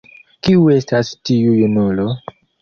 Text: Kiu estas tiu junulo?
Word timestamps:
Kiu 0.47 0.63
estas 0.75 1.11
tiu 1.31 1.53
junulo? 1.59 2.09